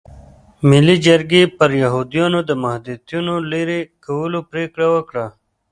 [0.69, 5.25] ملي جرګې پر یهودیانو د محدودیتونو لرې کولو پرېکړه وکړه.